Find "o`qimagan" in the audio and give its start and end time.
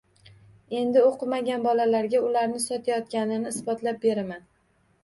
1.09-1.67